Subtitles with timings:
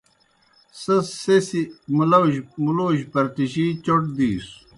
[0.81, 0.95] سہ
[1.47, 1.61] سیْ
[2.65, 4.53] مُلوجیْ پرٹِجِی چوْٹ دِیسوْ۔